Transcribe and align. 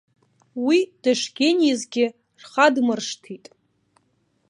Уи 0.65 0.79
дышгенизгьы 1.01 2.05
рхадмыршҭит. 2.41 3.45